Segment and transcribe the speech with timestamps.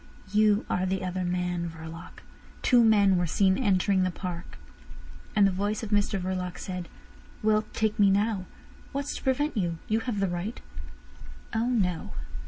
[0.31, 2.23] "You are the other man, Verloc.
[2.63, 4.57] Two men were seen entering the park."
[5.35, 6.87] And the voice of Mr Verloc said:
[7.43, 8.47] "Well, take me now.
[8.93, 9.77] What's to prevent you?
[9.87, 10.59] You have the right."
[11.53, 12.13] "Oh no!